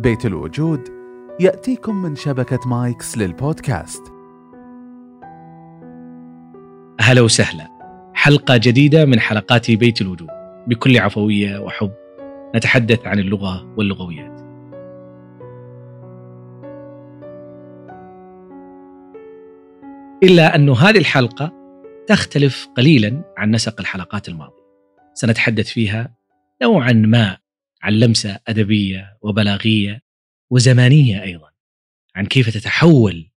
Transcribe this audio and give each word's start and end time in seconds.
بيت 0.00 0.26
الوجود 0.26 0.88
يأتيكم 1.40 2.02
من 2.02 2.16
شبكة 2.16 2.68
مايكس 2.68 3.18
للبودكاست. 3.18 4.02
أهلا 7.00 7.20
وسهلا. 7.20 7.68
حلقة 8.14 8.56
جديدة 8.56 9.04
من 9.04 9.20
حلقات 9.20 9.70
بيت 9.70 10.00
الوجود. 10.00 10.28
بكل 10.66 10.98
عفوية 10.98 11.58
وحب 11.58 11.92
نتحدث 12.56 13.06
عن 13.06 13.18
اللغة 13.18 13.74
واللغويات. 13.76 14.40
إلا 20.22 20.54
أن 20.54 20.68
هذه 20.68 20.98
الحلقة 20.98 21.52
تختلف 22.06 22.68
قليلا 22.76 23.22
عن 23.38 23.50
نسق 23.50 23.80
الحلقات 23.80 24.28
الماضية. 24.28 24.64
سنتحدث 25.14 25.68
فيها 25.68 26.14
نوعا 26.62 26.92
ما 26.92 27.39
عن 27.82 27.92
لمسة 27.92 28.40
أدبية 28.48 29.18
وبلاغية 29.20 30.02
وزمانية 30.50 31.22
أيضا 31.22 31.50
عن 32.14 32.26
كيف 32.26 32.54
تتحول 32.54 33.30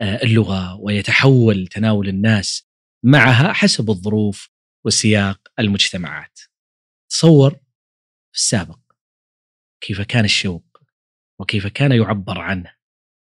آه، 0.00 0.22
اللغة 0.22 0.74
ويتحول 0.80 1.66
تناول 1.66 2.08
الناس 2.08 2.68
معها 3.04 3.52
حسب 3.52 3.90
الظروف 3.90 4.50
وسياق 4.84 5.48
المجتمعات. 5.58 6.40
تصور 7.10 7.50
في 8.32 8.38
السابق 8.38 8.78
كيف 9.80 10.00
كان 10.00 10.24
الشوق 10.24 10.78
وكيف 11.40 11.66
كان 11.66 11.92
يعبر 11.92 12.40
عنه 12.40 12.74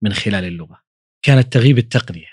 من 0.03 0.13
خلال 0.13 0.45
اللغة. 0.45 0.83
كانت 1.23 1.53
تغيب 1.53 1.79
التقنية 1.79 2.31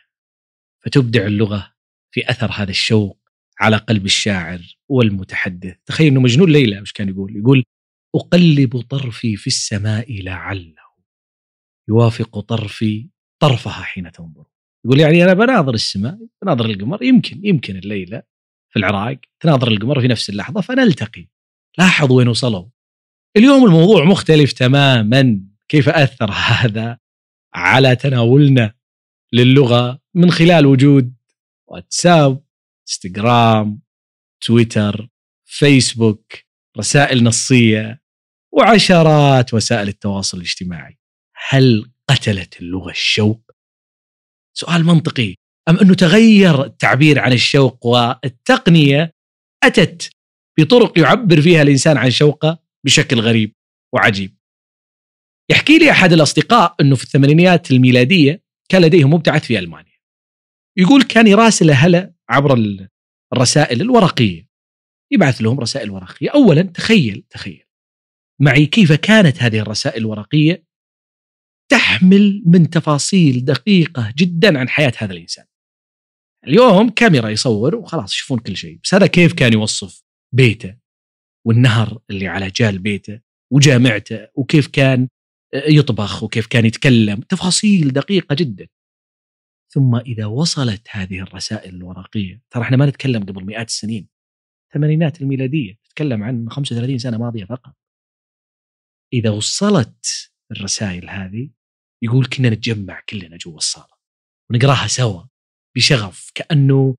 فتبدع 0.86 1.26
اللغة 1.26 1.74
في 2.12 2.30
أثر 2.30 2.52
هذا 2.52 2.72
الشوق 2.72 3.20
على 3.60 3.78
قلب 3.78 4.06
الشاعر 4.06 4.78
والمتحدث. 4.90 5.78
تخيل 5.86 6.08
أنه 6.08 6.22
مجنون 6.22 6.52
ليلى 6.52 6.82
مش 6.82 6.94
كان 6.94 7.10
يقول؟ 7.10 7.38
يقول 7.38 7.64
أقلب 8.16 8.82
طرفي 8.82 9.36
في 9.36 9.48
السماء 9.48 10.24
لعله. 10.24 10.84
يوافق 11.90 12.40
طرفي 12.40 13.10
طرفها 13.40 13.84
حين 13.84 14.12
تنظر. 14.12 14.46
يقول 14.86 15.00
يعني 15.00 15.24
أنا 15.24 15.34
بناظر 15.34 15.74
السماء 15.74 16.20
بناظر 16.42 16.66
القمر 16.66 17.04
يمكن 17.04 17.46
يمكن 17.46 17.76
الليلة 17.76 18.24
في 18.70 18.80
العراق 18.80 19.20
تناظر 19.40 19.68
القمر 19.68 20.02
في 20.02 20.08
نفس 20.08 20.30
اللحظة 20.30 20.62
فنلتقي. 20.62 21.28
لاحظ 21.78 22.12
وين 22.12 22.28
وصلوا. 22.28 22.70
اليوم 23.38 23.66
الموضوع 23.66 24.04
مختلف 24.04 24.54
تماما. 24.54 25.44
كيف 25.68 25.90
أثر 25.90 26.32
هذا 26.32 27.00
على 27.54 27.96
تناولنا 27.96 28.74
للغة 29.34 30.02
من 30.14 30.32
خلال 30.32 30.66
وجود 30.66 31.16
واتساب 31.68 32.44
إنستغرام 32.90 33.82
تويتر 34.42 35.10
فيسبوك 35.46 36.34
رسائل 36.78 37.24
نصية 37.24 38.03
وعشرات 38.58 39.54
وسائل 39.54 39.88
التواصل 39.88 40.38
الاجتماعي. 40.38 40.98
هل 41.50 41.92
قتلت 42.10 42.62
اللغة 42.62 42.92
الشوق؟ 42.92 43.52
سؤال 44.58 44.86
منطقي. 44.86 45.36
أم 45.70 45.78
أنه 45.78 45.94
تغير 45.94 46.64
التعبير 46.64 47.20
عن 47.20 47.34
الشوق 47.34 47.86
والتقنية 47.86 49.14
أتت 49.64 50.10
بطرق 50.60 51.00
يعبر 51.00 51.42
فيها 51.42 51.62
الإنسان 51.62 51.98
عن 51.98 52.12
شوقه 52.12 52.60
بشكل 52.86 53.20
غريب 53.20 53.54
وعجيب؟ 53.94 54.38
يحكي 55.52 55.78
لي 55.78 55.92
أحد 55.92 56.14
الأصدقاء 56.14 56.76
أنه 56.82 56.96
في 56.96 57.04
الثمانينيات 57.04 57.72
الميلادية 57.72 58.44
كان 58.70 58.82
لديه 58.82 59.08
مبتعث 59.08 59.46
في 59.46 59.60
ألمانيا. 59.60 60.00
يقول 60.78 61.04
كان 61.04 61.28
يراسل 61.28 61.70
أهله 61.70 62.14
عبر 62.30 62.58
الرسائل 63.34 63.82
الورقية. 63.82 64.48
يبعث 65.12 65.42
لهم 65.42 65.60
رسائل 65.60 65.90
ورقية. 65.90 66.30
أولا 66.30 66.62
تخيل 66.62 67.24
تخيل. 67.30 67.63
معي 68.42 68.66
كيف 68.66 68.92
كانت 68.92 69.44
هذه 69.44 69.60
الرسائل 69.60 69.98
الورقية 69.98 70.66
تحمل 71.72 72.44
من 72.46 72.70
تفاصيل 72.70 73.46
دقيقة 73.46 74.14
جدا 74.18 74.60
عن 74.60 74.70
حياة 74.70 74.94
هذا 74.98 75.14
الإنسان. 75.14 75.46
اليوم 76.48 76.90
كاميرا 76.90 77.30
يصور 77.30 77.76
وخلاص 77.76 78.14
يشوفون 78.14 78.40
كل 78.40 78.58
شيء 78.58 78.80
بس 78.84 78.94
هذا 78.94 79.08
كيف 79.08 79.34
كان 79.34 79.54
يوصف 79.54 80.04
بيته 80.34 80.78
والنهر 81.48 82.00
اللي 82.10 82.28
على 82.28 82.50
جال 82.50 82.80
بيته 82.80 83.22
وجامعته 83.52 84.28
وكيف 84.36 84.68
كان 84.68 85.08
يطبخ 85.54 86.24
وكيف 86.24 86.48
كان 86.48 86.66
يتكلم 86.66 87.20
تفاصيل 87.20 87.94
دقيقة 87.94 88.36
جدا. 88.36 88.68
ثم 89.74 89.96
إذا 89.96 90.26
وصلت 90.26 90.88
هذه 90.90 91.20
الرسائل 91.20 91.76
الورقية 91.76 92.42
ترى 92.52 92.64
إحنا 92.64 92.78
ما 92.78 92.86
نتكلم 92.86 93.24
قبل 93.24 93.46
مئات 93.46 93.68
السنين 93.68 94.08
الثمانينات 94.70 95.22
الميلادية 95.22 95.80
نتكلم 95.86 96.24
عن 96.24 96.50
35 96.50 96.98
سنة 96.98 97.18
ماضية 97.18 97.46
فقط. 97.46 97.83
إذا 99.14 99.30
وصلت 99.30 100.32
الرسائل 100.52 101.10
هذه 101.10 101.50
يقول 102.04 102.26
كنا 102.26 102.50
نتجمع 102.50 103.02
كلنا 103.10 103.38
جوا 103.38 103.58
الصالة 103.58 103.94
ونقراها 104.52 104.88
سوا 104.88 105.24
بشغف 105.78 106.32
كأنه 106.36 106.96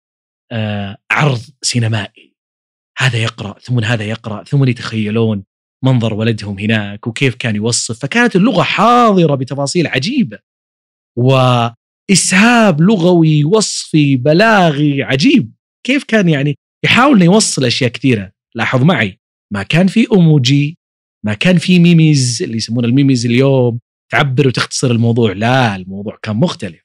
آه 0.52 0.98
عرض 1.10 1.40
سينمائي. 1.62 2.34
هذا 2.98 3.22
يقرأ 3.22 3.58
ثم 3.58 3.80
هذا 3.84 4.04
يقرأ 4.04 4.44
ثم 4.44 4.64
يتخيلون 4.68 5.44
منظر 5.84 6.14
ولدهم 6.14 6.58
هناك 6.58 7.06
وكيف 7.06 7.34
كان 7.34 7.56
يوصف. 7.56 7.98
فكانت 7.98 8.36
اللغة 8.36 8.62
حاضرة 8.62 9.34
بتفاصيل 9.34 9.86
عجيبة 9.86 10.38
وإسهاب 11.18 12.80
لغوي 12.80 13.44
وصفي 13.44 14.16
بلاغي 14.16 15.02
عجيب. 15.02 15.54
كيف 15.86 16.04
كان 16.04 16.28
يعني 16.28 16.54
يحاول 16.84 17.16
إنه 17.16 17.24
يوصل 17.24 17.64
أشياء 17.64 17.90
كثيرة؟ 17.90 18.32
لاحظ 18.54 18.82
معي 18.82 19.18
ما 19.52 19.62
كان 19.62 19.86
في 19.86 20.06
ايموجي 20.12 20.78
ما 21.24 21.34
كان 21.34 21.58
في 21.58 21.78
ميميز 21.78 22.42
اللي 22.42 22.56
يسمونه 22.56 22.88
الميميز 22.88 23.26
اليوم 23.26 23.80
تعبر 24.12 24.48
وتختصر 24.48 24.90
الموضوع. 24.90 25.32
لا 25.32 25.76
الموضوع 25.76 26.18
كان 26.22 26.36
مختلف. 26.36 26.84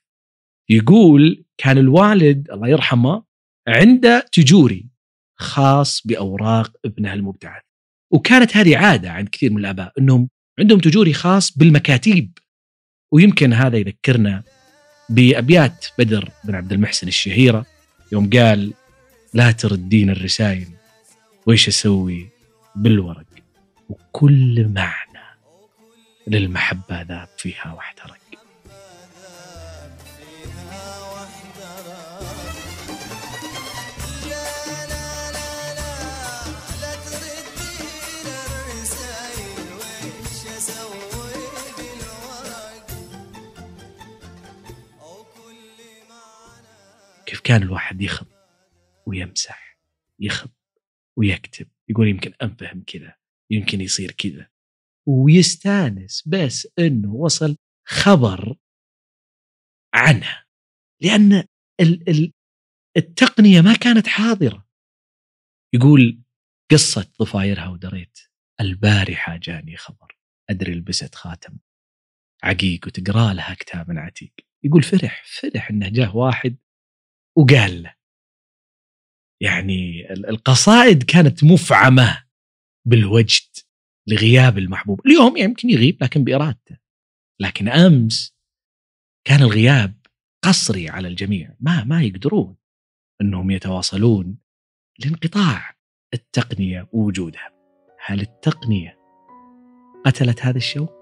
يقول 0.69 1.43
كان 1.57 1.77
الوالد 1.77 2.51
الله 2.51 2.67
يرحمه 2.67 3.23
عنده 3.67 4.25
تجوري 4.31 4.89
خاص 5.39 6.07
بأوراق 6.07 6.71
ابنه 6.85 7.13
المبتعث. 7.13 7.61
وكانت 8.11 8.57
هذه 8.57 8.77
عادة 8.77 9.11
عند 9.11 9.29
كثير 9.29 9.51
من 9.51 9.57
الآباء 9.57 9.93
إنهم 9.99 10.29
عندهم 10.59 10.79
تجوري 10.79 11.13
خاص 11.13 11.57
بالمكاتيب. 11.57 12.37
ويمكن 13.13 13.53
هذا 13.53 13.77
يذكرنا 13.77 14.43
بأبيات 15.09 15.85
بدر 15.99 16.29
بن 16.43 16.55
عبد 16.55 16.73
المحسن 16.73 17.07
الشهيرة. 17.07 17.65
يوم 18.11 18.29
قال 18.29 18.73
لا 19.33 19.51
تردين 19.51 20.09
الرسائل 20.09 20.67
ويش 21.45 21.67
أسوي 21.67 22.29
بالورق؟ 22.75 23.28
وكل 23.89 24.67
معنى 24.67 25.39
للمحبة 26.27 27.01
ذاب 27.01 27.27
فيها 27.37 27.73
واحترق 27.73 28.19
كيف 47.25 47.39
كان 47.39 47.63
الواحد 47.63 48.01
يخط 48.01 48.27
ويمسح 49.05 49.77
يخط 50.19 50.51
ويكتب 51.15 51.67
يقول 51.89 52.07
يمكن 52.07 52.33
أنفهم 52.41 52.83
كذا. 52.87 53.15
يمكن 53.51 53.81
يصير 53.81 54.11
كذا. 54.11 54.49
ويستانس 55.07 56.27
بس 56.27 56.67
إنه 56.79 57.13
وصل 57.13 57.57
خبر 57.87 58.55
عنها 59.93 60.45
لأن 61.01 61.33
ال 61.79 62.09
ال 62.09 62.33
التقنية 62.97 63.61
ما 63.61 63.73
كانت 63.73 64.07
حاضرة. 64.07 64.67
يقول 65.73 66.23
قصة 66.71 67.11
ضفايرها 67.21 67.67
ودريت. 67.67 68.19
البارحة 68.61 69.37
جاني 69.37 69.77
خبر. 69.77 70.17
أدري 70.49 70.75
لبست 70.75 71.15
خاتم. 71.15 71.57
عقيق 72.43 72.87
وتقرأ 72.87 73.33
لها 73.33 73.53
كتاب 73.53 73.85
عتيق. 73.89 74.33
يقول 74.63 74.83
فرح 74.83 75.23
فرح 75.25 75.69
إنه 75.69 75.89
جاه 75.89 76.15
واحد 76.15 76.57
وقال 77.37 77.83
له. 77.83 77.95
يعني 79.41 80.09
القصائد 80.11 81.03
كانت 81.03 81.43
مفعمة. 81.43 82.28
بالوجد 82.89 83.47
لغياب 84.07 84.57
المحبوب. 84.57 85.01
اليوم 85.07 85.37
يمكن 85.37 85.69
يغيب 85.69 86.03
لكن 86.03 86.23
بإرادته. 86.23 86.77
لكن 87.39 87.69
أمس 87.69 88.35
كان 89.27 89.41
الغياب 89.41 89.95
قصري 90.41 90.89
على 90.89 91.07
الجميع. 91.07 91.55
ما 91.59 91.83
ما 91.83 92.01
يقدرون 92.03 92.55
إنهم 93.21 93.51
يتواصلون 93.51 94.37
لانقطاع 94.99 95.75
التقنية 96.13 96.89
ووجودها. 96.91 97.51
هل 98.05 98.21
التقنية 98.21 98.97
قتلت 100.05 100.41
هذا 100.41 100.57
الشوق 100.57 100.98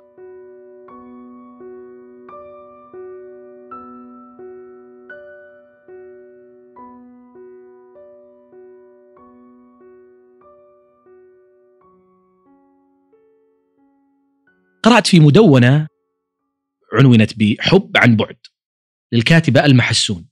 قرأت 14.84 15.08
في 15.08 15.20
مدونة 15.20 15.88
عنونت 16.94 17.40
بحب 17.40 17.92
عن 17.98 18.16
بعد 18.16 18.38
للكاتبة 19.14 19.66
ألما 19.66 19.84
حسون 19.84 20.28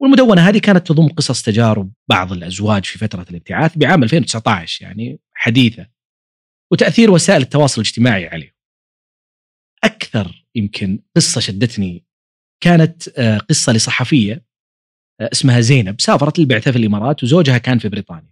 والمدونة 0.00 0.48
هذه 0.48 0.58
كانت 0.58 0.86
تضم 0.86 1.08
قصص 1.08 1.42
تجارب 1.42 1.92
بعض 2.08 2.32
الأزواج 2.32 2.84
في 2.84 2.98
فترة 2.98 3.26
الابتعاث 3.30 3.78
بعام 3.78 4.02
2019 4.02 4.84
يعني 4.84 5.20
حديثة 5.32 5.86
وتأثير 6.72 7.10
وسائل 7.10 7.42
التواصل 7.42 7.80
الاجتماعي 7.80 8.26
عليه 8.26 8.54
أكثر 9.84 10.46
يمكن 10.54 11.02
قصة 11.16 11.40
شدتني 11.40 12.04
كانت 12.62 13.08
آه، 13.08 13.38
قصة 13.38 13.72
لصحفية 13.72 14.44
آه، 15.20 15.30
اسمها 15.32 15.60
زينب 15.60 16.00
سافرت 16.00 16.38
للبعثة 16.38 16.70
في 16.70 16.78
الإمارات 16.78 17.22
وزوجها 17.22 17.58
كان 17.58 17.78
في 17.78 17.88
بريطانيا. 17.88 18.30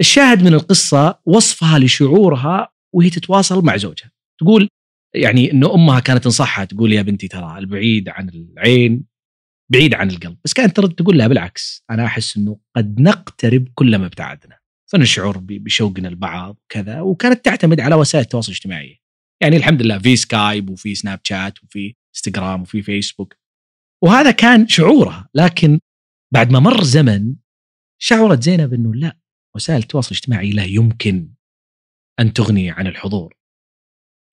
الشاهد 0.00 0.42
من 0.42 0.54
القصة 0.54 1.20
وصفها 1.26 1.78
لشعورها 1.78 2.72
وهي 2.94 3.10
تتواصل 3.10 3.64
مع 3.64 3.76
زوجها. 3.76 4.10
تقول 4.40 4.68
يعني 5.14 5.52
إنه 5.52 5.74
أمها 5.74 6.00
كانت 6.00 6.24
تنصحها 6.24 6.64
تقول 6.64 6.92
يا 6.92 7.02
بنتي 7.02 7.28
ترى 7.28 7.58
البعيد 7.58 8.08
عن 8.08 8.28
العين 8.28 9.04
بعيد 9.72 9.94
عن 9.94 10.10
القلب. 10.10 10.38
بس 10.44 10.52
كانت 10.52 10.76
ترد 10.76 10.94
تقول 10.94 11.18
لها 11.18 11.28
بالعكس 11.28 11.84
أنا 11.90 12.04
أحس 12.06 12.36
إنه 12.36 12.60
قد 12.76 13.00
نقترب 13.00 13.68
كلما 13.74 14.06
ابتعدنا. 14.06 14.58
فنشعر 14.92 15.38
بشوقنا 15.38 16.08
البعض 16.08 16.56
كذا 16.68 17.00
وكانت 17.00 17.44
تعتمد 17.44 17.80
على 17.80 17.94
وسائل 17.94 18.24
التواصل 18.24 18.52
الاجتماعي. 18.52 19.02
يعني 19.42 19.56
الحمد 19.56 19.82
لله 19.82 19.98
في 19.98 20.16
سكايب 20.16 20.70
وفي 20.70 20.94
سناب 20.94 21.20
شات 21.24 21.64
وفي 21.64 21.94
انستغرام 22.16 22.62
وفي 22.62 22.82
فيسبوك 22.82 23.34
وهذا 24.04 24.30
كان 24.30 24.68
شعورها 24.68 25.28
لكن 25.34 25.80
بعد 26.34 26.50
ما 26.50 26.60
مر 26.60 26.84
زمن 26.84 27.34
شعرت 28.02 28.42
زينب 28.42 28.74
إنه 28.74 28.94
لا 28.94 29.18
وسائل 29.56 29.80
التواصل 29.80 30.08
الاجتماعي 30.10 30.50
لا 30.50 30.64
يمكن 30.64 31.34
أن 32.20 32.32
تغني 32.32 32.70
عن 32.70 32.86
الحضور. 32.86 33.37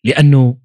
لأنه 0.06 0.62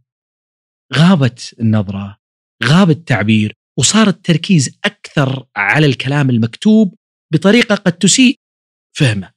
غابت 0.95 1.55
النظرة 1.61 2.19
غاب 2.65 2.91
التعبير 2.91 3.55
وصار 3.79 4.09
التركيز 4.09 4.79
أكثر 4.85 5.47
على 5.57 5.87
الكلام 5.87 6.31
المكتوب 6.31 6.95
بطريقة 7.33 7.75
قد 7.75 7.93
تسيء 7.93 8.39
فهمه. 8.97 9.33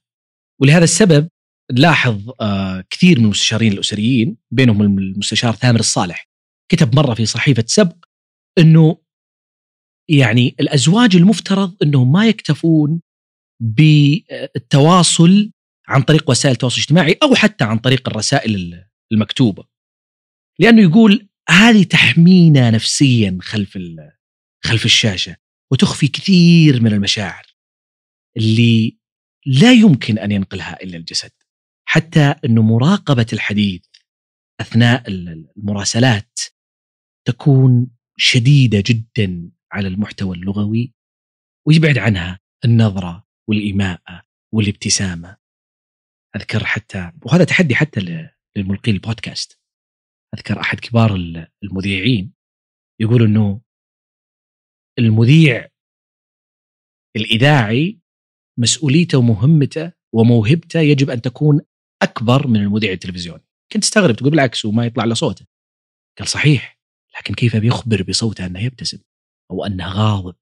ولهذا 0.60 0.84
السبب 0.84 1.28
نلاحظ 1.72 2.30
آه، 2.40 2.84
كثير 2.90 3.18
من 3.18 3.24
المستشارين 3.24 3.72
الأسريين 3.72 4.36
بينهم 4.50 4.82
المستشار 4.82 5.52
ثامر 5.52 5.80
الصالح 5.80 6.28
كتب 6.68 6.96
مرة 6.96 7.14
في 7.14 7.26
صحيفة 7.26 7.64
سبق 7.66 8.04
إنه 8.58 8.98
يعني 10.10 10.56
الأزواج 10.60 11.16
المفترض 11.16 11.76
إنهم 11.82 12.12
ما 12.12 12.28
يكتفون 12.28 13.00
بالتواصل 13.62 15.50
عن 15.88 16.02
طريق 16.02 16.30
وسائل 16.30 16.52
التواصل 16.52 16.76
الاجتماعي 16.76 17.18
أو 17.22 17.34
حتى 17.34 17.64
عن 17.64 17.78
طريق 17.78 18.08
الرسائل 18.08 18.84
المكتوبة. 19.12 19.73
لأنه 20.58 20.82
يقول 20.82 21.28
هذه 21.48 21.82
تحمينا 21.82 22.70
نفسيا 22.70 23.38
خلف 23.42 23.78
خلف 24.64 24.84
الشاشة 24.84 25.36
وتخفي 25.72 26.08
كثير 26.08 26.82
من 26.82 26.92
المشاعر 26.92 27.44
اللي 28.36 28.98
لا 29.46 29.72
يمكن 29.72 30.18
أن 30.18 30.32
ينقلها 30.32 30.82
إلا 30.82 30.96
الجسد. 30.96 31.30
حتى 31.84 32.34
إنه 32.44 32.62
مراقبة 32.62 33.26
الحديث 33.32 33.86
أثناء 34.60 35.04
المراسلات 35.08 36.38
تكون 37.26 37.90
شديدة 38.16 38.82
جدا 38.86 39.50
على 39.72 39.88
المحتوى 39.88 40.36
اللغوي 40.36 40.94
ويبعد 41.66 41.98
عنها 41.98 42.40
النظرة 42.64 43.26
والايماءه 43.48 44.22
والابتسامة. 44.52 45.36
أذكر 46.36 46.64
حتى 46.64 47.12
وهذا 47.22 47.44
تحدي 47.44 47.74
حتى 47.74 48.30
للملقين 48.56 48.94
البودكاست. 48.94 49.63
أذكر 50.34 50.60
أحد 50.60 50.80
كبار 50.80 51.14
المذيعين 51.64 52.32
يقول 53.00 53.22
إنه 53.22 53.60
المذيع 54.98 55.68
الإذاعي 57.16 58.00
مسؤوليته 58.58 59.18
ومهمته 59.18 59.92
وموهبته 60.14 60.80
يجب 60.80 61.10
أن 61.10 61.22
تكون 61.22 61.60
أكبر 62.02 62.46
من 62.46 62.60
المذيع 62.60 62.92
التلفزيوني. 62.92 63.44
كنت 63.72 63.82
تستغرب 63.82 64.16
تقول 64.16 64.30
بالعكس 64.30 64.64
وما 64.64 64.86
يطلع 64.86 65.04
له 65.04 65.14
صوته. 65.14 65.46
قال 66.18 66.28
صحيح 66.28 66.78
لكن 67.18 67.34
كيف 67.34 67.56
بيخبر 67.56 68.02
بصوته 68.02 68.46
أنه 68.46 68.60
يبتسم 68.60 68.98
أو 69.50 69.64
أنه 69.64 69.88
غاضب 69.88 70.36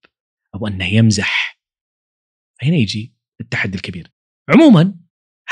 أو 0.55 0.67
أنه 0.67 0.87
يمزح؟ 0.87 1.61
فهنا 2.61 2.77
يجي 2.77 3.15
التحدي 3.41 3.77
الكبير؟ 3.77 4.13
عموما 4.49 5.02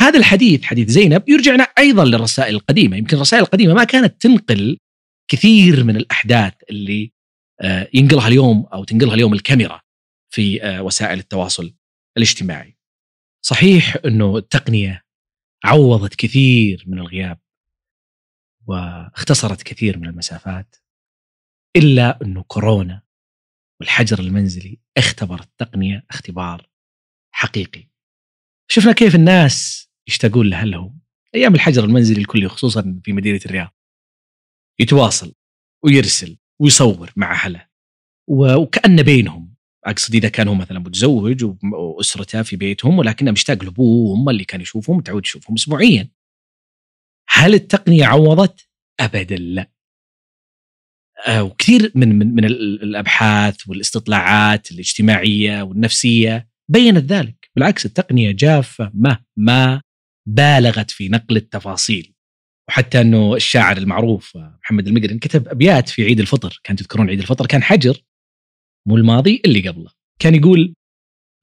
هذا 0.01 0.19
الحديث 0.19 0.63
حديث 0.63 0.89
زينب 0.89 1.29
يرجعنا 1.29 1.65
أيضا 1.65 2.05
للرسائل 2.05 2.55
القديمة 2.55 2.97
يمكن 2.97 3.17
الرسائل 3.17 3.43
القديمة 3.43 3.75
ما 3.75 3.85
كانت 3.85 4.23
تنقل 4.23 4.79
كثير 5.31 5.85
من 5.85 5.97
الأحداث 5.97 6.55
اللي 6.71 7.13
آه، 7.61 7.89
ينقلها 7.95 8.29
اليوم 8.29 8.67
أو 8.67 8.85
تنقلها 8.85 9.15
اليوم 9.15 9.33
الكاميرا 9.33 9.81
في 10.35 10.63
آه، 10.63 10.83
وسائل 10.83 11.19
التواصل 11.19 11.75
الاجتماعي. 12.17 12.77
صحيح 13.45 13.97
إنه 14.05 14.37
التقنية 14.37 15.03
عوضت 15.65 16.15
كثير 16.15 16.85
من 16.87 16.99
الغياب 16.99 17.41
واختصرت 18.67 19.63
كثير 19.63 19.99
من 19.99 20.07
المسافات 20.07 20.77
إلا 21.77 22.19
إنه 22.23 22.43
كورونا 22.43 23.03
والحجر 23.81 24.19
المنزلي 24.19 24.81
اختبر 24.97 25.41
التقنية 25.41 26.07
اختبار 26.11 26.69
حقيقي. 27.35 27.89
شفنا 28.71 28.93
كيف 28.93 29.15
الناس 29.15 29.90
يشتاقون 30.11 30.51
لها 30.51 30.65
لهم 30.65 31.01
أيام 31.35 31.55
الحجر 31.55 31.85
المنزلي 31.85 32.21
الكلي 32.21 32.49
خصوصا 32.49 33.01
في 33.05 33.13
مدينة 33.13 33.41
الرياض. 33.47 33.75
يتواصل 34.81 35.35
ويرسل 35.85 36.39
ويصور 36.61 37.13
مع 37.17 37.33
أهله 37.33 37.67
وكأن 38.29 39.03
بينهم 39.03 39.55
أقصد 39.85 40.15
إذا 40.15 40.29
كان 40.29 40.49
هو 40.49 40.55
مثلا 40.55 40.79
متزوج 40.79 41.45
وأسرته 41.73 42.43
في 42.43 42.57
بيتهم 42.57 42.99
ولكنه 42.99 43.31
مشتاق 43.31 43.65
لابوه 43.65 44.11
وامه 44.11 44.31
اللي 44.31 44.45
كان 44.45 44.61
يشوفهم 44.61 44.97
متعود 44.97 45.25
يشوفهم 45.25 45.55
اسبوعيا. 45.55 46.11
هل 47.29 47.55
التقنية 47.55 48.05
عوضت؟ 48.05 48.69
ابدا 49.01 49.37
لا. 49.37 49.71
آه، 51.27 51.43
وكثير 51.43 51.93
من 51.95 52.19
من 52.19 52.35
من 52.35 52.45
الأبحاث 52.45 53.69
والاستطلاعات 53.69 54.71
الاجتماعية 54.71 55.63
والنفسية 55.63 56.49
بينت 56.69 57.05
ذلك، 57.05 57.51
بالعكس 57.57 57.87
التقنية 57.87 58.33
جافة 58.33 58.93
مهما 58.95 59.83
بالغت 60.27 60.91
في 60.91 61.09
نقل 61.09 61.37
التفاصيل. 61.37 62.15
وحتى 62.69 63.01
أنه 63.01 63.35
الشاعر 63.35 63.77
المعروف 63.77 64.37
محمد 64.37 64.87
المقرن 64.87 65.19
كتب 65.19 65.49
أبيات 65.49 65.89
في 65.89 66.05
عيد 66.05 66.21
الفطر. 66.21 66.61
كان 66.65 66.77
تذكرون 66.77 67.11
عيد 67.11 67.19
الفطر؟ 67.19 67.47
كان 67.47 67.63
حجر 67.63 68.03
مو 68.87 68.97
الماضي 68.97 69.43
اللي 69.45 69.69
قبله. 69.69 69.91
كان 70.19 70.35
يقول 70.35 70.75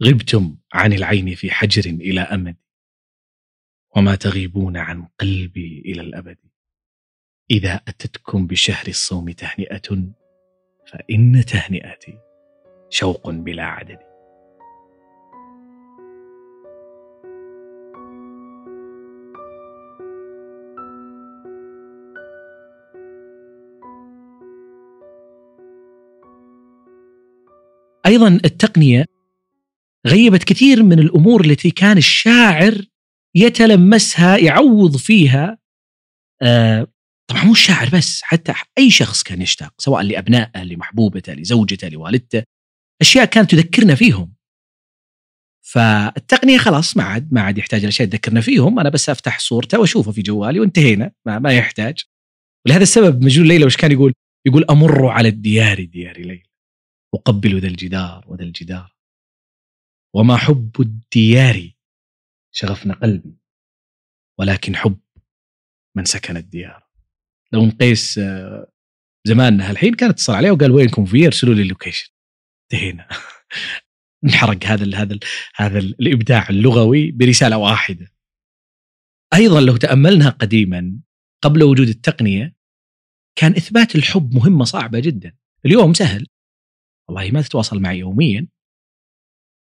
غبتم 0.03 0.57
عن 0.73 0.93
العين 0.93 1.35
في 1.35 1.51
حجر 1.51 1.89
إلى 1.89 2.21
أمد 2.21 2.55
وما 3.95 4.15
تغيبون 4.15 4.77
عن 4.77 5.07
قلبي 5.19 5.81
إلى 5.85 6.01
الأبد. 6.01 6.37
إذا 7.51 7.75
أتتكم 7.87 8.47
بشهر 8.47 8.87
الصوم 8.87 9.31
تهنئة 9.31 10.13
فإن 10.91 11.45
تهنئتي 11.45 12.17
شوق 12.89 13.29
بلا 13.29 13.63
عدد. 13.63 14.16
أيضا 28.07 28.27
التقنية 28.27 29.05
غيبت 30.07 30.43
كثير 30.43 30.83
من 30.83 30.99
الأمور 30.99 31.45
التي 31.45 31.71
كان 31.71 31.97
الشاعر 31.97 32.85
يتلمسها 33.35 34.37
يعوض 34.37 34.97
فيها. 34.97 35.57
آه 36.41 36.87
طبعا 37.29 37.43
مو 37.43 37.51
الشاعر 37.51 37.89
بس 37.93 38.21
حتى 38.23 38.53
أي 38.77 38.91
شخص 38.91 39.23
كان 39.23 39.41
يشتاق 39.41 39.73
سواء 39.77 40.01
لأبنائه 40.01 40.63
لمحبوبته 40.63 41.33
لزوجته 41.33 41.87
لوالدته 41.87 42.43
أشياء 43.01 43.25
كانت 43.25 43.51
تذكرنا 43.51 43.95
فيهم. 43.95 44.33
فالتقنية 45.61 46.57
خلاص 46.57 46.97
ما 46.97 47.03
عاد 47.03 47.33
ما 47.33 47.41
عاد 47.41 47.57
يحتاج 47.57 47.81
الاشياء 47.81 48.09
تذكرنا 48.09 48.41
فيهم. 48.41 48.79
أنا 48.79 48.89
بس 48.89 49.09
أفتح 49.09 49.39
صورته 49.39 49.79
وأشوفه 49.79 50.11
في 50.11 50.21
جوالي 50.21 50.59
وانتهينا 50.59 51.11
ما, 51.25 51.39
ما 51.39 51.53
يحتاج. 51.53 52.03
ولهذا 52.65 52.83
السبب 52.83 53.23
مجنون 53.23 53.47
ليلى 53.47 53.65
وش 53.65 53.77
كان 53.77 53.91
يقول؟ 53.91 54.13
يقول 54.47 54.65
أمر 54.69 55.07
على 55.07 55.29
الديار 55.29 55.83
ديار 55.83 56.17
ليلى. 56.17 56.46
أقبل 57.15 57.59
ذا 57.59 57.67
الجدار 57.67 58.25
وذا 58.27 58.43
الجدار. 58.43 58.95
وما 60.15 60.37
حب 60.37 60.71
الديار 60.81 61.71
شغفن 62.51 62.93
قلبي 62.93 63.37
ولكن 64.39 64.75
حب 64.75 64.99
من 65.97 66.05
سكن 66.05 66.37
الديار. 66.37 66.87
لو 67.51 67.65
نقيس 67.65 68.17
آه، 68.17 68.71
زماننا 69.27 69.71
الحين 69.71 69.93
كانت 69.93 70.11
اتصل 70.11 70.33
عليه 70.33 70.51
وقال 70.51 70.71
وينكم 70.71 71.05
في 71.05 71.25
ارسلوا 71.25 71.53
لي 71.55 71.61
ال 71.61 71.66
location. 71.66 72.09
انتهينا. 72.63 73.07
انحرق 74.23 74.65
هذا 74.65 74.83
ال 74.83 74.95
هذا 74.95 75.13
ال 75.13 75.19
هذا 75.55 75.79
الإبداع 75.79 76.49
اللغوي 76.49 77.11
برسالة 77.11 77.57
واحدة. 77.57 78.13
أيضا 79.33 79.61
لو 79.61 79.77
تاملنا 79.77 80.29
قديما 80.29 80.99
قبل 81.43 81.63
وجود 81.63 81.87
التقنية 81.87 82.55
كان 83.35 83.51
إثبات 83.51 83.95
الحب 83.95 84.33
مهمة 84.33 84.65
صعبة 84.65 84.99
جدا. 84.99 85.37
اليوم 85.65 85.93
سهل. 85.93 86.27
والله 87.09 87.31
ما 87.31 87.41
تتواصل 87.41 87.79
معي 87.79 87.97
يوميا. 87.97 88.47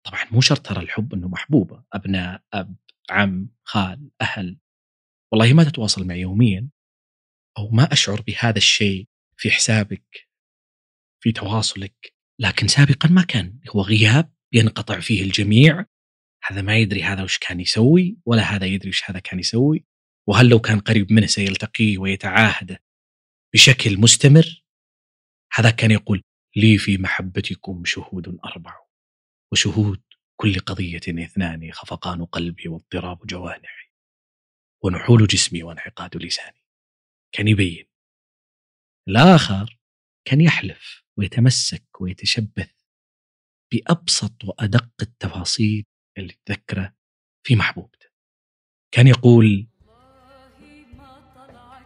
طبعا 0.05 0.25
مو 0.31 0.41
شرط 0.41 0.65
ترى 0.65 0.83
الحب 0.83 1.13
إنه 1.13 1.27
محبوبه 1.27 1.83
أبناء 1.93 2.43
أب 2.53 2.75
عم 3.09 3.49
خال 3.63 4.09
أهل. 4.21 4.59
والله 5.31 5.53
ما 5.53 5.63
تتواصل 5.63 6.07
معي 6.07 6.19
يوميا. 6.19 6.69
أو 7.57 7.69
ما 7.69 7.93
أشعر 7.93 8.21
بهذا 8.21 8.57
الشيء 8.57 9.07
في 9.37 9.51
حسابك 9.51 10.29
في 11.23 11.31
تواصلك. 11.31 12.13
لكن 12.39 12.67
سابقا 12.67 13.09
ما 13.09 13.21
كان. 13.21 13.59
هو 13.75 13.81
غياب 13.81 14.33
ينقطع 14.53 14.99
فيه 14.99 15.23
الجميع. 15.23 15.85
هذا 16.43 16.61
ما 16.61 16.77
يدري 16.77 17.03
هذا 17.03 17.23
وش 17.23 17.37
كان 17.37 17.59
يسوي 17.59 18.17
ولا 18.25 18.41
هذا 18.41 18.65
يدري 18.65 18.89
وش 18.89 19.09
هذا 19.09 19.19
كان 19.19 19.39
يسوي. 19.39 19.85
وهل 20.27 20.49
لو 20.49 20.59
كان 20.59 20.79
قريب 20.79 21.11
منه 21.11 21.27
سيلتقيه 21.27 21.97
ويتعاهد 21.97 22.77
بشكل 23.53 23.99
مستمر؟ 23.99 24.63
هذا 25.53 25.69
كان 25.69 25.91
يقول 25.91 26.23
لي 26.55 26.77
في 26.77 26.97
محبتكم 26.97 27.85
شهود 27.85 28.39
أربع 28.45 28.79
وشهود 29.51 30.03
كل 30.35 30.59
قضية 30.59 31.25
اثنان 31.25 31.71
خفقان 31.71 32.25
قلبي 32.25 32.67
واضطراب 32.67 33.25
جوانحي 33.27 33.91
ونحول 34.83 35.27
جسمي 35.27 35.63
وانعقاد 35.63 36.17
لساني. 36.17 36.65
كان 37.31 37.47
يبين. 37.47 37.85
الآخر 39.07 39.79
كان 40.27 40.41
يحلف 40.41 41.03
ويتمسك 41.17 42.01
ويتشبث 42.01 42.71
بأبسط 43.73 44.43
وأدق 44.43 44.89
التفاصيل 45.01 45.85
اللي 46.17 46.33
تذكره 46.45 46.95
في 47.45 47.55
محبوبته. 47.55 48.07
كان 48.93 49.07
يقول 49.07 49.67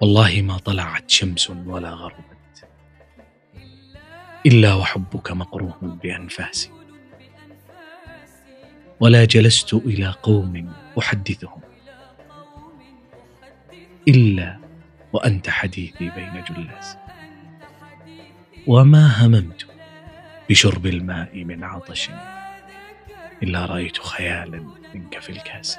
والله 0.01 0.41
ما 0.41 0.57
طلعت 0.57 1.09
شمس 1.09 1.49
ولا 1.49 1.89
غربت 1.89 2.38
إلا 4.45 4.73
وحبك 4.73 5.31
مقرون 5.31 5.99
بأنفاسي. 6.03 6.71
ولا 8.99 9.25
جلست 9.25 9.73
إلى 9.73 10.07
قوم 10.23 10.73
أحدثهم. 10.99 11.61
إلا 14.07 14.59
وأنت 15.13 15.49
حديثي 15.49 16.09
بين 16.09 16.43
جلاس 16.49 16.97
وما 18.67 19.25
هممت 19.25 19.67
بشرب 20.49 20.85
الماء 20.85 21.43
من 21.43 21.63
عطش 21.63 22.09
إلا 23.43 23.65
رأيت 23.65 23.97
خيالا 23.97 24.65
منك 24.93 25.19
في 25.19 25.29
الكاس 25.29 25.77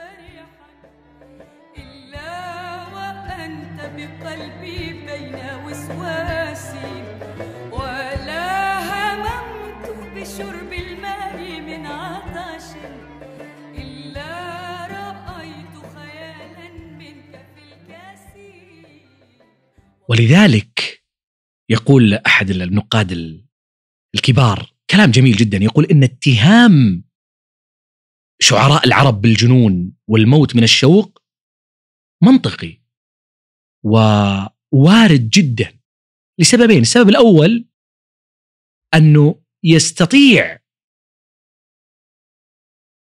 ولذلك 20.24 21.04
يقول 21.70 22.14
أحد 22.14 22.50
النقاد 22.50 23.12
ال- 23.12 23.46
الكبار 24.14 24.74
كلام 24.90 25.10
جميل 25.10 25.36
جدا 25.36 25.58
يقول 25.58 25.84
إن 25.84 26.02
اتهام 26.02 27.04
شعراء 28.40 28.86
العرب 28.86 29.20
بالجنون 29.20 29.96
والموت 30.08 30.56
من 30.56 30.62
الشوق 30.62 31.22
منطقي 32.22 32.80
ووارد 33.84 35.30
جدا. 35.30 35.80
لسببين 36.38 36.80
السبب 36.80 37.08
الأول 37.08 37.68
أنه 38.94 39.42
يستطيع 39.64 40.60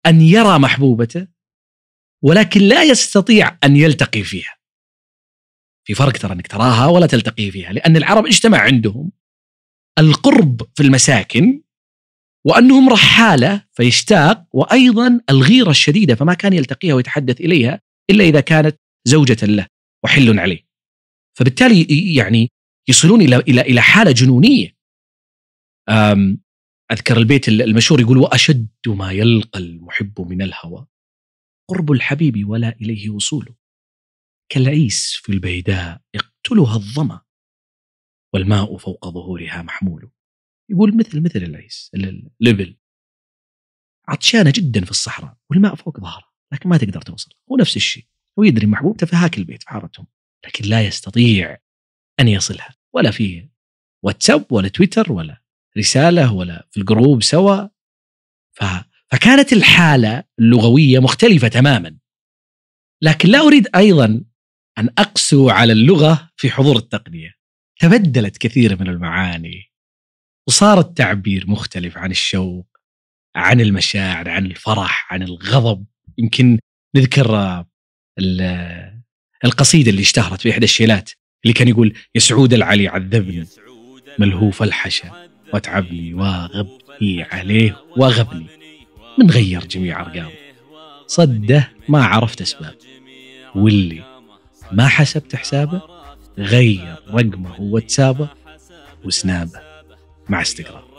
أن 0.07 0.21
يرى 0.21 0.59
محبوبته 0.59 1.29
ولكن 2.23 2.61
لا 2.61 2.83
يستطيع 2.83 3.59
أن 3.65 3.77
يلتقي 3.77 4.23
فيها. 4.23 4.60
في 5.87 5.95
فرق 5.95 6.13
ترى 6.13 6.33
إنك 6.33 6.47
تراها 6.47 6.87
ولا 6.87 7.07
تلتقي 7.07 7.51
فيها 7.51 7.73
لأن 7.73 7.97
العرب 7.97 8.27
اجتمع 8.27 8.59
عندهم 8.59 9.13
القرب 9.99 10.63
في 10.75 10.83
المساكن 10.83 11.63
وأنهم 12.47 12.89
رحالة 12.89 13.67
فيشتاق 13.73 14.47
وأيضا 14.53 15.21
الغيرة 15.31 15.71
الشديدة 15.71 16.15
فما 16.15 16.35
كان 16.35 16.53
يلتقيها 16.53 16.95
ويتحدث 16.95 17.41
إليها 17.41 17.81
إلا 18.11 18.25
إذا 18.25 18.41
كانت 18.41 18.77
زوجة 19.09 19.47
له 19.47 19.67
وحل 20.05 20.39
عليه. 20.39 20.67
فبالتالي 21.39 22.15
يعني 22.15 22.51
يصلون 22.89 23.23
إلى 23.23 23.37
إلى 23.37 23.61
إلى 23.61 23.81
حالة 23.81 24.13
جنونية. 24.13 24.77
أذكر 26.93 27.17
البيت 27.17 27.49
المشهور 27.49 28.01
يقول 28.01 28.19
وأشد 28.19 28.69
ما 28.87 29.13
يلقى 29.13 29.59
المحب 29.59 30.21
من 30.21 30.43
الهوى. 30.43 30.87
قرب 31.71 31.93
الحبيب 31.93 32.49
ولا 32.49 32.77
إليه 32.81 33.11
وصوله. 33.11 33.60
كالعيس 34.53 35.17
في 35.17 35.33
البيداء 35.33 36.01
يقتلها 36.15 36.77
الظمأ 36.77 37.21
والماء 38.35 38.77
فوق 38.77 39.09
ظهورها 39.09 39.63
محمول. 39.63 40.11
يقول 40.71 40.97
مثل 40.97 41.23
مثل 41.23 41.39
العيس 41.39 41.91
ال- 41.95 42.31
الإبل 42.43 42.77
عطشانة 44.09 44.53
جدا 44.57 44.85
في 44.85 44.91
الصحراء 44.91 45.37
والماء 45.51 45.75
فوق 45.75 46.01
ظهرها 46.01 46.33
لكن 46.53 46.69
ما 46.69 46.77
تقدر 46.77 47.03
توصل. 47.03 47.31
هو 47.53 47.57
نفس 47.57 47.77
الشيء 47.77 48.05
هو 48.39 48.43
يدري 48.43 48.67
محبوبته 48.67 49.07
في 49.07 49.17
هاك 49.17 49.39
البيت 49.39 49.63
في 49.63 49.69
حارتهم 49.69 50.07
لكن 50.47 50.65
لا 50.65 50.87
يستطيع 50.87 51.59
أن 52.21 52.29
يصلها 52.29 52.75
ولا 52.93 53.11
في 53.11 53.49
واتساب 54.05 54.53
ولا 54.53 54.69
تويتر 54.69 55.13
ولا 55.13 55.43
رسالة 55.79 56.33
ولا 56.35 56.69
في 56.71 56.81
الجروب 56.81 57.23
سوا. 57.23 57.69
ف... 58.53 58.65
فكانت 59.11 59.53
الحالة 59.53 60.25
اللغوية 60.39 60.99
مختلفة 60.99 61.49
تماما. 61.49 61.99
لكن 63.03 63.29
لا 63.29 63.39
أريد 63.39 63.69
أيضا 63.77 64.25
أن 64.79 64.89
أقسو 64.99 65.51
على 65.51 65.73
اللغة 65.73 66.31
في 66.37 66.51
حضور 66.51 66.77
التقنية. 66.77 67.35
تبدلت 67.81 68.39
كثير 68.39 68.81
من 68.81 68.89
المعاني 68.89 69.71
وصار 70.49 70.81
التعبير 70.81 71.45
مختلف 71.51 71.99
عن 71.99 72.11
الشوق 72.11 72.67
عن 73.37 73.61
المشاعر 73.61 74.29
عن 74.29 74.47
الفرح 74.47 75.13
عن 75.13 75.23
الغضب. 75.23 75.87
يمكن 76.19 76.59
نذكر 76.97 77.37
آه، 77.37 77.69
ال- 78.19 79.01
القصيدة 79.45 79.91
اللي 79.91 80.03
اشتهرت 80.03 80.41
في 80.41 80.51
إحدى 80.51 80.65
الشيلات 80.65 81.11
اللي 81.45 81.55
كان 81.55 81.69
يقول 81.69 81.97
يا 82.15 82.21
سعود 82.21 82.53
العلي 82.53 82.89
عذبني 82.89 83.47
ملهوف 84.19 84.63
الحشا 84.63 85.29
واتعبني 85.55 86.15
واغبني 86.15 87.23
عليه 87.23 87.85
واغبني. 87.97 88.47
من 89.19 89.31
غير 89.31 89.65
جميع 89.67 90.01
أرقام. 90.01 90.31
صده 91.07 91.73
ما 91.89 92.05
عرفت 92.05 92.41
أسباب. 92.41 92.75
واللي 93.55 94.10
ما 94.73 94.89
حسبت 94.89 95.37
حسابه؟ 95.37 95.83
غير 96.39 96.97
رقمه 97.09 97.61
واتسابه 97.61 98.29
وسنابه 99.05 99.61
مع 100.29 100.41
انستغرامه 100.41 100.91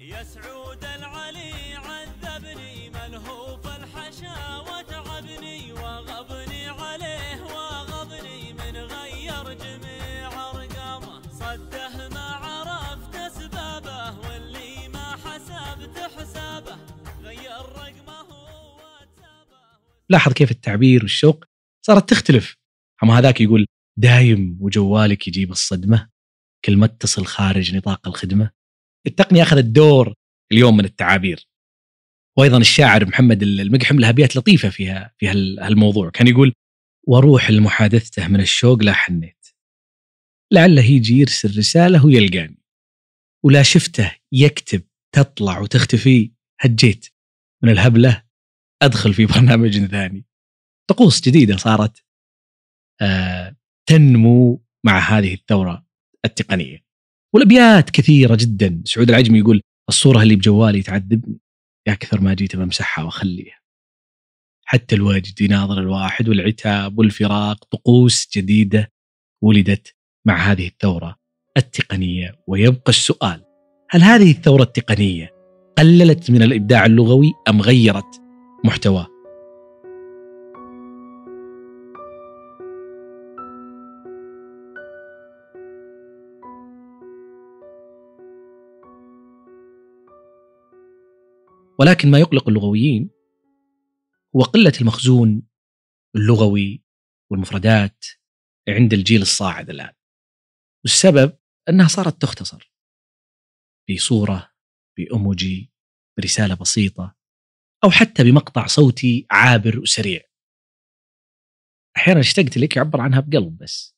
يا 0.00 0.22
سعود 0.22 0.84
العلي 0.84 1.50
لاحظ 20.10 20.32
كيف 20.32 20.50
التعبير 20.50 21.02
والشوق 21.02 21.44
صارت 21.86 22.10
تختلف. 22.10 22.56
أما 23.02 23.18
هذاك 23.18 23.40
يقول 23.40 23.66
دايم 23.98 24.58
وجوالك 24.60 25.28
يجيب 25.28 25.50
الصدمة 25.50 26.10
كل 26.64 26.76
ما 26.76 26.84
اتصل 26.86 27.26
خارج 27.26 27.74
نطاق 27.74 28.08
الخدمة. 28.08 28.50
التقنية 29.06 29.42
أخذت 29.42 29.64
دور 29.64 30.14
اليوم 30.52 30.76
من 30.76 30.84
التعابير. 30.84 31.46
وأيضا 32.38 32.58
الشاعر 32.58 33.06
محمد 33.06 33.42
المقحم 33.42 34.00
له 34.00 34.08
ابيات 34.08 34.36
لطيفة 34.36 34.70
فيها 34.70 35.14
في 35.18 35.28
هال- 35.28 35.60
هالموضوع. 35.60 36.10
كان 36.10 36.26
يقول 36.26 36.52
وأروح 37.06 37.50
لمحادثته 37.50 38.28
من 38.28 38.40
الشوق 38.40 38.82
لا 38.82 38.92
حنيت. 38.92 39.46
لعله 40.52 40.84
يجي 40.84 41.18
يرسل 41.18 41.58
رسالة 41.58 42.06
ويلقاني. 42.06 42.62
ولا 43.44 43.62
شفته 43.62 44.16
يكتب 44.32 44.82
تطلع 45.14 45.60
وتختفي 45.60 46.32
هجيت. 46.60 47.06
من 47.62 47.70
الهبلة 47.70 48.29
أدخل 48.82 49.14
في 49.14 49.26
برنامج 49.26 49.86
ثاني. 49.86 50.24
طقوس 50.90 51.20
جديدة 51.20 51.56
صارت 51.56 52.04
آه 53.00 53.56
تنمو 53.86 54.64
مع 54.84 54.98
هذه 54.98 55.34
الثورة 55.34 55.86
التقنية. 56.24 56.84
والابيات 57.34 57.90
كثيرة 57.90 58.36
جدا. 58.40 58.82
سعود 58.84 59.10
العجمي 59.10 59.38
يقول 59.38 59.60
الصورة 59.88 60.22
اللي 60.22 60.36
بجوالي 60.36 60.82
تعذبني. 60.82 61.40
يا 61.88 61.94
كثر 61.94 62.20
ما 62.20 62.34
جيت 62.34 62.56
بمسحها 62.56 63.04
وأخليها. 63.04 63.60
حتى 64.64 64.94
الوجد 64.94 65.40
يناظر 65.40 65.80
الواحد 65.80 66.28
والعتاب 66.28 66.98
والفراق. 66.98 67.64
طقوس 67.64 68.28
جديدة 68.36 68.92
ولدت 69.42 69.96
مع 70.26 70.36
هذه 70.36 70.66
الثورة 70.66 71.16
التقنية. 71.56 72.42
ويبقى 72.46 72.88
السؤال 72.88 73.44
هل 73.90 74.02
هذه 74.02 74.30
الثورة 74.30 74.62
التقنية 74.62 75.30
قللت 75.78 76.30
من 76.30 76.42
الإبداع 76.42 76.86
اللغوي 76.86 77.32
أم 77.48 77.62
غيرت 77.62 78.19
محتواه 78.64 79.20
ولكن 91.80 92.10
ما 92.10 92.18
يقلق 92.18 92.48
اللغويين 92.48 93.10
هو 94.36 94.42
قلة 94.42 94.72
المخزون 94.80 95.42
اللغوي 96.16 96.84
والمفردات 97.30 98.04
عند 98.68 98.92
الجيل 98.92 99.22
الصاعد 99.22 99.70
الآن. 99.70 99.92
والسبب 100.84 101.38
أنها 101.68 101.88
صارت 101.88 102.22
تختصر 102.22 102.72
بصورة 103.90 104.52
بأموجي 104.96 105.72
برسالة 106.18 106.54
بسيطة 106.54 107.19
أو 107.84 107.90
حتى 107.90 108.24
بمقطع 108.24 108.66
صوتي 108.66 109.26
عابر 109.30 109.78
وسريع. 109.78 110.20
أحيانا 111.96 112.20
اشتقت 112.20 112.58
لك 112.58 112.76
يعبر 112.76 113.00
عنها 113.00 113.20
بقلب 113.20 113.58
بس. 113.58 113.96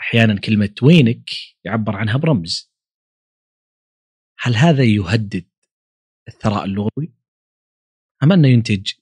أحيانا 0.00 0.40
كلمة 0.40 0.74
وينك 0.82 1.30
يعبر 1.64 1.96
عنها 1.96 2.16
برمز. 2.16 2.72
هل 4.38 4.56
هذا 4.56 4.84
يهدد 4.84 5.48
الثراء 6.28 6.64
اللغوي؟ 6.64 7.12
أم 8.22 8.32
أنه 8.32 8.48
ينتج 8.48 8.92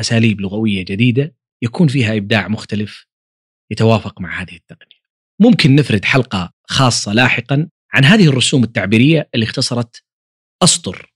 أساليب 0.00 0.40
لغوية 0.40 0.84
جديدة 0.84 1.36
يكون 1.62 1.88
فيها 1.88 2.16
إبداع 2.16 2.48
مختلف 2.48 3.06
يتوافق 3.70 4.20
مع 4.20 4.42
هذه 4.42 4.56
التقنية؟ 4.56 5.02
ممكن 5.40 5.74
نفرد 5.74 6.04
حلقة 6.04 6.52
خاصة 6.64 7.12
لاحقا 7.12 7.68
عن 7.92 8.04
هذه 8.04 8.28
الرسوم 8.28 8.64
التعبيرية 8.64 9.30
اللي 9.34 9.44
اختصرت 9.44 10.04
أسطر 10.62 11.11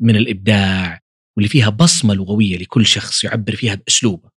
من 0.00 0.16
الإبداع 0.16 1.00
واللي 1.36 1.48
فيها 1.48 1.68
بصمة 1.68 2.14
لغوية 2.14 2.58
لكل 2.58 2.86
شخص 2.86 3.24
يعبر 3.24 3.56
فيها 3.56 3.74
بأسلوبه. 3.74 4.30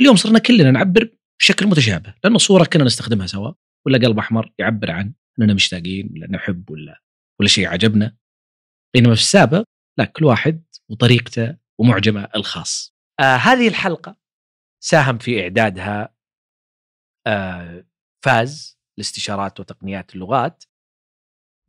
اليوم 0.00 0.16
صرنا 0.16 0.38
كلنا 0.38 0.70
نعبر 0.70 1.10
بشكل 1.40 1.66
متشابه 1.66 2.14
لأنه 2.24 2.38
صورة 2.38 2.64
كنا 2.64 2.84
نستخدمها 2.84 3.26
سوا 3.26 3.52
ولا 3.86 3.98
قلب 3.98 4.18
أحمر 4.18 4.52
يعبر 4.58 4.90
عن 4.90 5.14
أننا 5.40 5.54
مشتاقين 5.54 6.10
ولا 6.12 6.30
نحب 6.30 6.70
ولا 6.70 7.02
ولا 7.40 7.48
شيء 7.48 7.68
عجبنا. 7.68 8.16
بينما 8.94 9.14
في 9.14 9.20
السابق 9.20 9.64
لا 9.98 10.04
كل 10.04 10.24
واحد 10.24 10.64
وطريقته 10.88 11.56
ومعجمه 11.78 12.28
الخاص. 12.36 12.94
آه 13.20 13.36
هذه 13.36 13.68
الحلقة 13.68 14.16
ساهم 14.82 15.18
في 15.18 15.42
إعدادها 15.42 16.14
آه 17.26 17.86
فاز 18.24 18.78
لاستشارات 18.98 19.60
وتقنيات 19.60 20.14
اللغات 20.14 20.64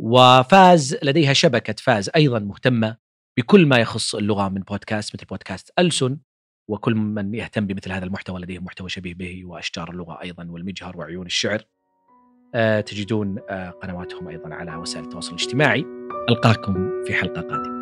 وفاز 0.02 0.98
لديها 1.04 1.34
شبكة 1.34 1.76
فاز 1.84 2.10
أيضا 2.16 2.40
مهتمة 2.40 2.98
بكل 3.38 3.66
ما 3.66 3.78
يخص 3.78 4.16
اللغة 4.16 4.50
من 4.50 4.62
بودكاست 4.62 5.16
مثل 5.16 5.26
بودكاست 5.26 5.72
ألسن 5.80 6.18
وكل 6.68 6.96
من 6.96 7.34
يهتم 7.34 7.68
بمثل 7.68 7.92
هذا 7.92 8.06
المحتوى 8.06 8.42
لديه 8.42 8.60
محتوى 8.60 8.90
شبيه 8.90 9.14
به 9.14 9.46
وأشجار 9.46 9.92
اللغة 9.92 10.22
أيضا 10.22 10.48
والمجهر 10.50 10.98
وعيون 10.98 11.26
الشعر. 11.26 11.62
آه 12.56 12.82
تجدون 12.82 13.40
آه 13.50 13.70
قنواتهم 13.70 14.28
أيضا 14.28 14.54
على 14.54 14.76
وسائل 14.76 15.04
التواصل 15.06 15.30
الاجتماعي. 15.30 15.86
ألقاكم 16.30 17.04
في 17.08 17.14
حلقة 17.14 17.42
قادمة. 17.42 17.76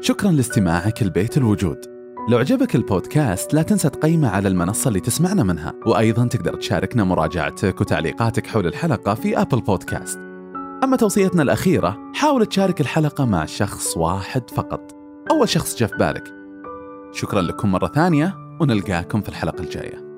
شكرا 0.00 0.30
لاستماعك 0.30 1.02
البيت 1.02 1.36
الوجود. 1.36 1.78
لو 2.28 2.38
عجبك 2.38 2.74
البودكاست 2.74 3.54
لا 3.54 3.62
تنسى 3.62 3.88
تقيمه 3.88 4.28
على 4.28 4.48
المنصة 4.48 4.88
اللي 4.88 5.00
تسمعنا 5.00 5.42
منها. 5.42 5.74
وأيضا 5.86 6.26
تقدر 6.26 6.54
تشاركنا 6.54 7.04
مراجعتك 7.04 7.80
وتعليقاتك 7.80 8.46
حول 8.46 8.66
الحلقة 8.66 9.14
في 9.14 9.40
أبل 9.40 9.60
بودكاست 9.60 10.33
أما 10.82 10.96
توصيتنا 10.96 11.42
الأخيرة 11.42 11.98
حاول 12.14 12.46
تشارك 12.46 12.80
الحلقة 12.80 13.24
مع 13.24 13.44
شخص 13.44 13.96
واحد 13.96 14.50
فقط. 14.50 14.92
أول 15.30 15.48
شخص 15.48 15.76
جاء 15.76 15.88
في 15.88 15.96
بالك. 15.96 16.24
شكرا 17.12 17.42
لكم 17.42 17.72
مرة 17.72 17.86
ثانية 17.86 18.34
ونلقاكم 18.60 19.20
في 19.20 19.28
الحلقة 19.28 19.60
الجاية. 19.60 20.13